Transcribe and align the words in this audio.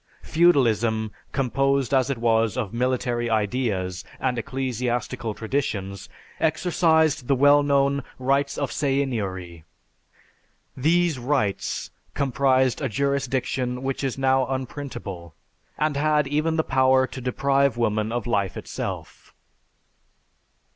Feudalism, 0.23 1.11
composed 1.31 1.93
as 1.93 2.09
it 2.09 2.17
was 2.17 2.57
of 2.57 2.73
military 2.73 3.29
ideas 3.29 4.03
and 4.19 4.35
ecclesiastical 4.39 5.35
traditions, 5.35 6.09
exercised 6.39 7.27
the 7.27 7.35
well 7.35 7.61
known 7.61 8.01
"rights 8.17 8.57
of 8.57 8.71
seigniory." 8.71 9.63
These 10.75 11.19
"rights" 11.19 11.91
comprised 12.15 12.81
a 12.81 12.89
jurisdiction 12.89 13.83
which 13.83 14.03
is 14.03 14.17
now 14.17 14.47
unprintable, 14.47 15.35
and 15.77 15.95
had 15.95 16.25
even 16.27 16.55
the 16.55 16.63
power 16.63 17.05
to 17.05 17.21
deprive 17.21 17.77
woman 17.77 18.11
of 18.11 18.25
life 18.25 18.57
itself. 18.57 19.35